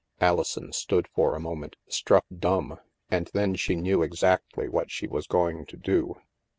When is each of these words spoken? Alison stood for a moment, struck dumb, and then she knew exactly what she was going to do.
Alison 0.19 0.73
stood 0.73 1.07
for 1.13 1.35
a 1.35 1.39
moment, 1.39 1.75
struck 1.87 2.25
dumb, 2.35 2.79
and 3.11 3.29
then 3.35 3.53
she 3.53 3.75
knew 3.75 4.01
exactly 4.01 4.67
what 4.67 4.89
she 4.89 5.05
was 5.07 5.27
going 5.27 5.63
to 5.67 5.77
do. 5.77 6.15